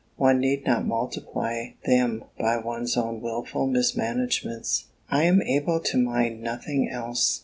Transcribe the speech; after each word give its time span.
One 0.15 0.39
need 0.39 0.65
not 0.65 0.87
multiply 0.87 1.73
them 1.85 2.23
by 2.35 2.57
one's 2.57 2.97
own 2.97 3.21
wilful 3.21 3.67
mismanagements! 3.67 4.85
I 5.11 5.25
am 5.25 5.43
able 5.43 5.79
to 5.79 5.95
mind 5.99 6.41
nothing 6.41 6.89
else! 6.89 7.39